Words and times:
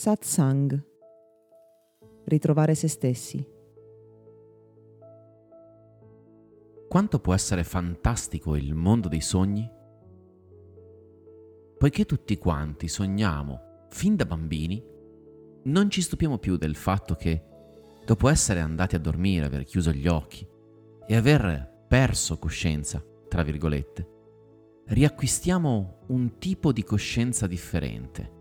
Satsang. 0.00 0.82
Ritrovare 2.24 2.74
se 2.74 2.88
stessi. 2.88 3.46
Quanto 6.88 7.18
può 7.20 7.34
essere 7.34 7.64
fantastico 7.64 8.56
il 8.56 8.72
mondo 8.72 9.08
dei 9.08 9.20
sogni? 9.20 9.70
Poiché 11.76 12.06
tutti 12.06 12.38
quanti 12.38 12.88
sogniamo 12.88 13.84
fin 13.90 14.16
da 14.16 14.24
bambini, 14.24 14.82
non 15.64 15.90
ci 15.90 16.00
stupiamo 16.00 16.38
più 16.38 16.56
del 16.56 16.76
fatto 16.76 17.14
che, 17.14 17.44
dopo 18.06 18.30
essere 18.30 18.60
andati 18.60 18.94
a 18.94 19.00
dormire, 19.00 19.44
aver 19.44 19.64
chiuso 19.64 19.92
gli 19.92 20.08
occhi 20.08 20.48
e 21.06 21.14
aver 21.14 21.84
perso 21.86 22.38
coscienza, 22.38 23.04
tra 23.28 23.42
virgolette, 23.42 24.08
riacquistiamo 24.86 26.04
un 26.06 26.38
tipo 26.38 26.72
di 26.72 26.84
coscienza 26.84 27.46
differente 27.46 28.38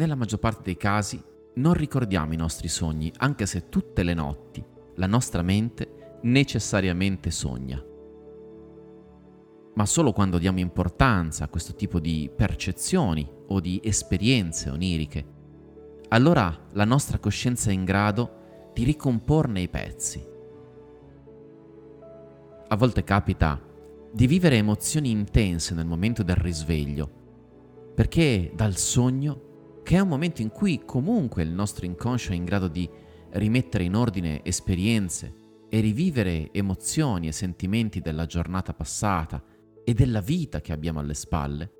nella 0.00 0.14
maggior 0.14 0.38
parte 0.38 0.62
dei 0.62 0.78
casi 0.78 1.22
non 1.56 1.74
ricordiamo 1.74 2.32
i 2.32 2.36
nostri 2.36 2.68
sogni, 2.68 3.12
anche 3.18 3.44
se 3.44 3.68
tutte 3.68 4.02
le 4.02 4.14
notti 4.14 4.64
la 4.94 5.06
nostra 5.06 5.42
mente 5.42 6.18
necessariamente 6.22 7.30
sogna. 7.30 7.84
Ma 9.74 9.84
solo 9.84 10.12
quando 10.12 10.38
diamo 10.38 10.58
importanza 10.58 11.44
a 11.44 11.48
questo 11.48 11.74
tipo 11.74 12.00
di 12.00 12.30
percezioni 12.34 13.28
o 13.48 13.60
di 13.60 13.78
esperienze 13.84 14.70
oniriche, 14.70 15.26
allora 16.08 16.66
la 16.72 16.86
nostra 16.86 17.18
coscienza 17.18 17.68
è 17.68 17.74
in 17.74 17.84
grado 17.84 18.70
di 18.72 18.84
ricomporne 18.84 19.60
i 19.60 19.68
pezzi. 19.68 20.26
A 22.68 22.76
volte 22.76 23.04
capita 23.04 23.60
di 24.10 24.26
vivere 24.26 24.56
emozioni 24.56 25.10
intense 25.10 25.74
nel 25.74 25.86
momento 25.86 26.22
del 26.22 26.36
risveglio, 26.36 27.10
perché 27.94 28.50
dal 28.54 28.76
sogno 28.76 29.48
che 29.82 29.96
è 29.96 30.00
un 30.00 30.08
momento 30.08 30.42
in 30.42 30.50
cui 30.50 30.82
comunque 30.84 31.42
il 31.42 31.50
nostro 31.50 31.86
inconscio 31.86 32.32
è 32.32 32.34
in 32.34 32.44
grado 32.44 32.68
di 32.68 32.88
rimettere 33.30 33.84
in 33.84 33.94
ordine 33.94 34.44
esperienze 34.44 35.34
e 35.68 35.80
rivivere 35.80 36.50
emozioni 36.52 37.28
e 37.28 37.32
sentimenti 37.32 38.00
della 38.00 38.26
giornata 38.26 38.72
passata 38.74 39.42
e 39.84 39.94
della 39.94 40.20
vita 40.20 40.60
che 40.60 40.72
abbiamo 40.72 41.00
alle 41.00 41.14
spalle, 41.14 41.72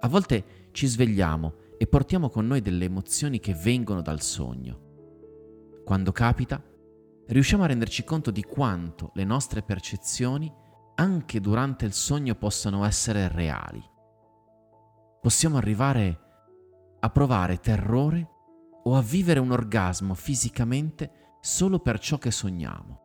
a 0.00 0.08
volte 0.08 0.68
ci 0.72 0.86
svegliamo 0.86 1.54
e 1.78 1.86
portiamo 1.86 2.28
con 2.28 2.46
noi 2.46 2.60
delle 2.60 2.84
emozioni 2.84 3.40
che 3.40 3.54
vengono 3.54 4.02
dal 4.02 4.20
sogno. 4.20 5.80
Quando 5.84 6.12
capita, 6.12 6.62
riusciamo 7.26 7.62
a 7.62 7.66
renderci 7.66 8.04
conto 8.04 8.30
di 8.30 8.42
quanto 8.42 9.10
le 9.14 9.24
nostre 9.24 9.62
percezioni 9.62 10.52
anche 10.96 11.40
durante 11.40 11.86
il 11.86 11.92
sogno 11.92 12.34
possano 12.34 12.84
essere 12.84 13.28
reali. 13.28 13.82
Possiamo 15.20 15.56
arrivare 15.56 16.20
a 17.00 17.10
provare 17.10 17.58
terrore 17.58 18.30
o 18.84 18.96
a 18.96 19.02
vivere 19.02 19.40
un 19.40 19.50
orgasmo 19.50 20.14
fisicamente 20.14 21.36
solo 21.40 21.78
per 21.80 21.98
ciò 21.98 22.18
che 22.18 22.30
sogniamo. 22.30 23.00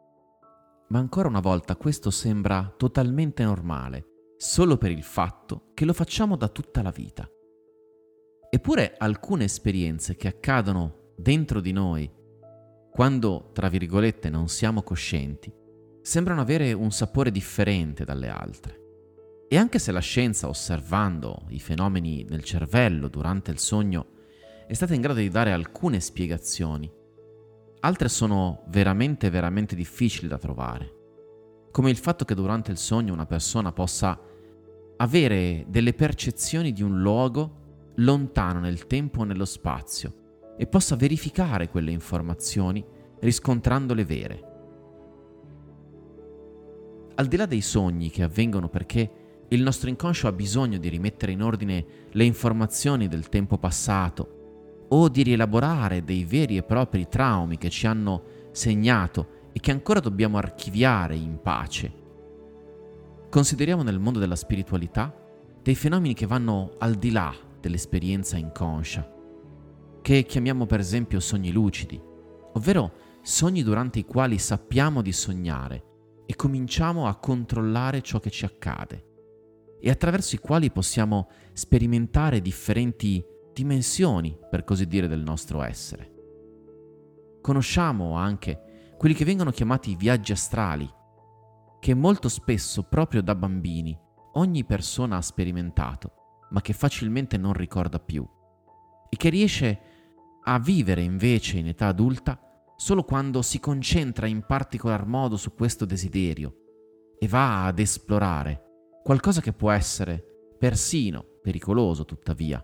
Ma 0.89 0.99
ancora 0.99 1.27
una 1.27 1.39
volta 1.39 1.75
questo 1.75 2.11
sembra 2.11 2.73
totalmente 2.75 3.43
normale, 3.43 4.33
solo 4.37 4.77
per 4.77 4.91
il 4.91 5.03
fatto 5.03 5.71
che 5.73 5.85
lo 5.85 5.93
facciamo 5.93 6.35
da 6.35 6.47
tutta 6.49 6.81
la 6.81 6.91
vita. 6.91 7.27
Eppure 8.49 8.95
alcune 8.97 9.45
esperienze 9.45 10.15
che 10.15 10.27
accadono 10.27 11.13
dentro 11.15 11.61
di 11.61 11.71
noi, 11.71 12.11
quando, 12.91 13.51
tra 13.53 13.69
virgolette, 13.69 14.29
non 14.29 14.49
siamo 14.49 14.81
coscienti, 14.81 15.53
sembrano 16.01 16.41
avere 16.41 16.73
un 16.73 16.91
sapore 16.91 17.31
differente 17.31 18.03
dalle 18.03 18.27
altre. 18.27 18.80
E 19.53 19.57
anche 19.57 19.79
se 19.79 19.91
la 19.91 19.99
scienza, 19.99 20.47
osservando 20.47 21.41
i 21.49 21.59
fenomeni 21.59 22.23
nel 22.23 22.41
cervello 22.41 23.09
durante 23.09 23.51
il 23.51 23.59
sogno, 23.59 24.05
è 24.65 24.71
stata 24.71 24.93
in 24.93 25.01
grado 25.01 25.19
di 25.19 25.27
dare 25.27 25.51
alcune 25.51 25.99
spiegazioni, 25.99 26.89
altre 27.81 28.07
sono 28.07 28.63
veramente, 28.67 29.29
veramente 29.29 29.75
difficili 29.75 30.29
da 30.29 30.37
trovare. 30.37 30.95
Come 31.69 31.89
il 31.89 31.97
fatto 31.97 32.23
che 32.23 32.33
durante 32.33 32.71
il 32.71 32.77
sogno 32.77 33.11
una 33.11 33.25
persona 33.25 33.73
possa 33.73 34.17
avere 34.95 35.65
delle 35.67 35.93
percezioni 35.95 36.71
di 36.71 36.81
un 36.81 37.01
luogo 37.01 37.91
lontano 37.95 38.61
nel 38.61 38.87
tempo 38.87 39.19
o 39.19 39.23
nello 39.25 39.43
spazio 39.43 40.53
e 40.55 40.65
possa 40.65 40.95
verificare 40.95 41.67
quelle 41.67 41.91
informazioni 41.91 42.81
riscontrandole 43.19 44.05
vere. 44.05 44.43
Al 47.15 47.27
di 47.27 47.35
là 47.35 47.45
dei 47.45 47.59
sogni 47.59 48.09
che 48.09 48.23
avvengono 48.23 48.69
perché 48.69 49.19
il 49.53 49.61
nostro 49.61 49.89
inconscio 49.89 50.27
ha 50.27 50.31
bisogno 50.31 50.77
di 50.77 50.87
rimettere 50.87 51.33
in 51.33 51.43
ordine 51.43 51.85
le 52.11 52.23
informazioni 52.23 53.09
del 53.09 53.27
tempo 53.27 53.57
passato 53.57 54.85
o 54.87 55.09
di 55.09 55.23
rielaborare 55.23 56.05
dei 56.05 56.23
veri 56.23 56.55
e 56.55 56.63
propri 56.63 57.07
traumi 57.09 57.57
che 57.57 57.69
ci 57.69 57.85
hanno 57.85 58.23
segnato 58.51 59.49
e 59.51 59.59
che 59.59 59.71
ancora 59.71 59.99
dobbiamo 59.99 60.37
archiviare 60.37 61.15
in 61.15 61.39
pace. 61.41 61.99
Consideriamo 63.29 63.83
nel 63.83 63.99
mondo 63.99 64.19
della 64.19 64.37
spiritualità 64.37 65.13
dei 65.61 65.75
fenomeni 65.75 66.13
che 66.13 66.25
vanno 66.25 66.75
al 66.77 66.95
di 66.95 67.11
là 67.11 67.33
dell'esperienza 67.59 68.37
inconscia, 68.37 69.09
che 70.01 70.23
chiamiamo 70.23 70.65
per 70.65 70.79
esempio 70.79 71.19
sogni 71.19 71.51
lucidi, 71.51 72.01
ovvero 72.53 72.93
sogni 73.21 73.63
durante 73.63 73.99
i 73.99 74.05
quali 74.05 74.37
sappiamo 74.37 75.01
di 75.01 75.11
sognare 75.11 75.83
e 76.25 76.35
cominciamo 76.35 77.07
a 77.07 77.15
controllare 77.15 78.01
ciò 78.01 78.19
che 78.19 78.29
ci 78.29 78.45
accade 78.45 79.09
e 79.81 79.89
attraverso 79.89 80.35
i 80.35 80.39
quali 80.39 80.71
possiamo 80.71 81.27
sperimentare 81.53 82.39
differenti 82.39 83.23
dimensioni, 83.51 84.37
per 84.49 84.63
così 84.63 84.85
dire, 84.85 85.07
del 85.07 85.21
nostro 85.21 85.63
essere. 85.63 86.09
Conosciamo 87.41 88.13
anche 88.13 88.93
quelli 88.97 89.15
che 89.15 89.25
vengono 89.25 89.49
chiamati 89.49 89.95
viaggi 89.95 90.31
astrali, 90.31 90.87
che 91.79 91.93
molto 91.95 92.29
spesso, 92.29 92.83
proprio 92.83 93.23
da 93.23 93.33
bambini, 93.33 93.97
ogni 94.33 94.63
persona 94.63 95.17
ha 95.17 95.21
sperimentato, 95.21 96.13
ma 96.51 96.61
che 96.61 96.73
facilmente 96.73 97.37
non 97.37 97.53
ricorda 97.53 97.99
più, 97.99 98.25
e 99.09 99.17
che 99.17 99.29
riesce 99.29 99.79
a 100.43 100.59
vivere 100.59 101.01
invece 101.01 101.57
in 101.57 101.67
età 101.67 101.87
adulta 101.87 102.39
solo 102.75 103.03
quando 103.03 103.41
si 103.41 103.59
concentra 103.59 104.27
in 104.27 104.43
particolar 104.45 105.05
modo 105.05 105.37
su 105.37 105.53
questo 105.53 105.85
desiderio 105.85 106.55
e 107.19 107.27
va 107.27 107.65
ad 107.65 107.77
esplorare 107.77 108.70
qualcosa 109.03 109.41
che 109.41 109.53
può 109.53 109.71
essere 109.71 110.23
persino 110.57 111.25
pericoloso 111.41 112.05
tuttavia 112.05 112.63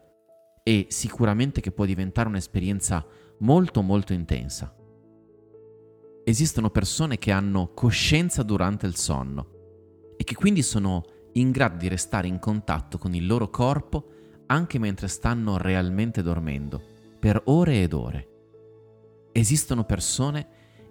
e 0.63 0.87
sicuramente 0.89 1.61
che 1.61 1.71
può 1.71 1.85
diventare 1.85 2.29
un'esperienza 2.29 3.05
molto 3.39 3.81
molto 3.81 4.13
intensa. 4.13 4.75
Esistono 6.23 6.69
persone 6.69 7.17
che 7.17 7.31
hanno 7.31 7.71
coscienza 7.73 8.43
durante 8.43 8.85
il 8.85 8.95
sonno 8.95 10.15
e 10.17 10.23
che 10.23 10.35
quindi 10.35 10.61
sono 10.61 11.05
in 11.33 11.51
grado 11.51 11.77
di 11.77 11.87
restare 11.87 12.27
in 12.27 12.39
contatto 12.39 12.97
con 12.97 13.13
il 13.13 13.25
loro 13.25 13.49
corpo 13.49 14.09
anche 14.47 14.79
mentre 14.79 15.07
stanno 15.07 15.57
realmente 15.57 16.21
dormendo, 16.21 16.81
per 17.19 17.41
ore 17.45 17.81
ed 17.81 17.93
ore. 17.93 18.27
Esistono 19.31 19.83
persone 19.83 20.47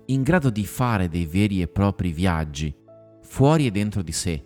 in 0.06 0.22
grado 0.22 0.50
di 0.50 0.64
fare 0.64 1.08
dei 1.08 1.26
veri 1.26 1.60
e 1.60 1.68
propri 1.68 2.12
viaggi, 2.12 2.74
fuori 3.22 3.66
e 3.66 3.70
dentro 3.70 4.02
di 4.02 4.12
sé, 4.12 4.44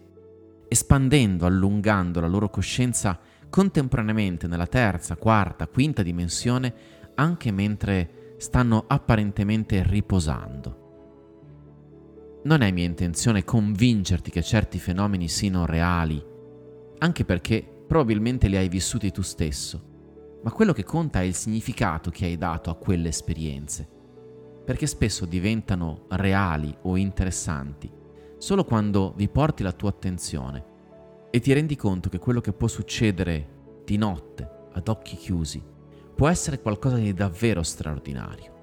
espandendo, 0.71 1.47
allungando 1.47 2.21
la 2.21 2.29
loro 2.29 2.49
coscienza 2.49 3.19
contemporaneamente 3.51 4.47
nella 4.47 4.69
terza, 4.69 5.17
quarta, 5.17 5.67
quinta 5.67 6.05
dimensione, 6.05 6.73
anche 7.17 7.51
mentre 7.51 8.35
stanno 8.39 8.85
apparentemente 8.87 9.83
riposando. 9.83 10.79
Non 12.45 12.61
è 12.63 12.71
mia 12.71 12.85
intenzione 12.85 13.43
convincerti 13.43 14.31
che 14.31 14.43
certi 14.45 14.79
fenomeni 14.79 15.27
siano 15.27 15.67
reali, 15.67 16.25
anche 16.99 17.25
perché 17.25 17.66
probabilmente 17.89 18.47
li 18.47 18.57
hai 18.57 18.69
vissuti 18.69 19.11
tu 19.11 19.23
stesso, 19.23 20.39
ma 20.45 20.53
quello 20.53 20.73
che 20.73 20.84
conta 20.84 21.21
è 21.21 21.25
il 21.25 21.34
significato 21.34 22.11
che 22.11 22.27
hai 22.27 22.39
dato 22.39 22.71
a 22.71 22.77
quelle 22.77 23.09
esperienze, 23.09 23.89
perché 24.65 24.87
spesso 24.87 25.27
diventano 25.27 26.07
reali 26.11 26.73
o 26.83 26.97
interessanti 26.97 27.99
solo 28.41 28.65
quando 28.65 29.13
vi 29.16 29.28
porti 29.28 29.63
la 29.63 29.72
tua 29.72 29.91
attenzione 29.91 31.28
e 31.31 31.41
ti 31.41 31.53
rendi 31.53 31.77
conto 31.77 32.09
che 32.09 32.19
quello 32.19 32.41
che 32.41 32.54
può 32.54 32.69
succedere 32.69 33.83
di 33.84 33.98
notte, 33.98 34.69
ad 34.72 34.89
occhi 34.89 35.15
chiusi, 35.15 35.63
può 36.15 36.27
essere 36.27 36.59
qualcosa 36.59 36.97
di 36.97 37.13
davvero 37.13 37.63
straordinario. 37.63 38.59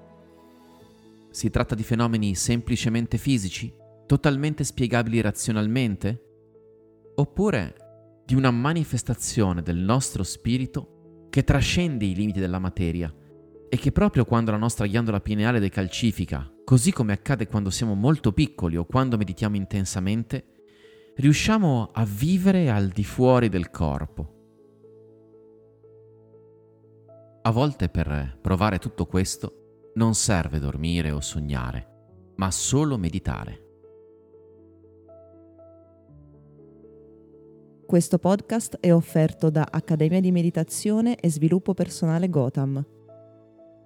Si 1.30 1.48
tratta 1.50 1.76
di 1.76 1.84
fenomeni 1.84 2.34
semplicemente 2.34 3.18
fisici, 3.18 3.72
totalmente 4.06 4.64
spiegabili 4.64 5.20
razionalmente? 5.20 6.24
Oppure 7.14 8.22
di 8.26 8.34
una 8.34 8.50
manifestazione 8.50 9.62
del 9.62 9.76
nostro 9.76 10.24
spirito 10.24 11.26
che 11.30 11.44
trascende 11.44 12.04
i 12.04 12.16
limiti 12.16 12.40
della 12.40 12.58
materia 12.58 13.14
e 13.68 13.76
che 13.76 13.92
proprio 13.92 14.24
quando 14.24 14.50
la 14.50 14.56
nostra 14.56 14.86
ghiandola 14.86 15.20
pineale 15.20 15.60
decalcifica 15.60 16.52
così 16.68 16.92
come 16.92 17.14
accade 17.14 17.46
quando 17.46 17.70
siamo 17.70 17.94
molto 17.94 18.30
piccoli 18.30 18.76
o 18.76 18.84
quando 18.84 19.16
meditiamo 19.16 19.56
intensamente, 19.56 20.44
riusciamo 21.16 21.92
a 21.94 22.04
vivere 22.04 22.68
al 22.68 22.88
di 22.88 23.04
fuori 23.04 23.48
del 23.48 23.70
corpo. 23.70 24.34
A 27.40 27.50
volte 27.50 27.88
per 27.88 28.38
provare 28.42 28.76
tutto 28.76 29.06
questo 29.06 29.92
non 29.94 30.12
serve 30.12 30.58
dormire 30.58 31.10
o 31.10 31.22
sognare, 31.22 32.32
ma 32.36 32.50
solo 32.50 32.98
meditare. 32.98 33.64
Questo 37.86 38.18
podcast 38.18 38.76
è 38.78 38.92
offerto 38.92 39.48
da 39.48 39.66
Accademia 39.70 40.20
di 40.20 40.30
Meditazione 40.30 41.16
e 41.16 41.30
Sviluppo 41.30 41.72
Personale 41.72 42.28
Gotham 42.28 42.96